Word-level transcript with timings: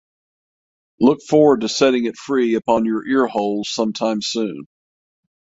Look 0.99 1.19
forward 1.21 1.61
to 1.61 1.69
setting 1.69 2.05
it 2.05 2.17
free 2.17 2.55
upon 2.55 2.85
your 2.85 3.07
ear 3.07 3.27
holes 3.27 3.69
sometime 3.69 4.23
soon. 4.23 4.65